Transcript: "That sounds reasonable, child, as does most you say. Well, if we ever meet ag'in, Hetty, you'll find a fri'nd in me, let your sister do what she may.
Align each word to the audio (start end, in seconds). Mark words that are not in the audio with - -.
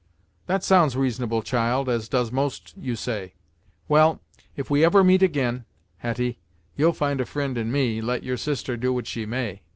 "That 0.47 0.63
sounds 0.63 0.95
reasonable, 0.97 1.43
child, 1.43 1.87
as 1.87 2.09
does 2.09 2.31
most 2.31 2.73
you 2.75 2.95
say. 2.95 3.35
Well, 3.87 4.19
if 4.55 4.67
we 4.67 4.83
ever 4.83 5.03
meet 5.03 5.21
ag'in, 5.21 5.63
Hetty, 5.97 6.39
you'll 6.75 6.93
find 6.93 7.21
a 7.21 7.23
fri'nd 7.23 7.55
in 7.55 7.71
me, 7.71 8.01
let 8.01 8.23
your 8.23 8.37
sister 8.37 8.75
do 8.77 8.91
what 8.91 9.05
she 9.05 9.27
may. 9.27 9.61